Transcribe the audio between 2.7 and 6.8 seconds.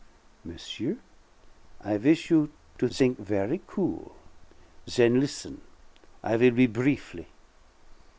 to think very cool. Then listen; I will be